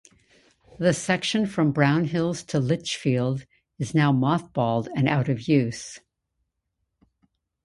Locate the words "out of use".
5.07-5.99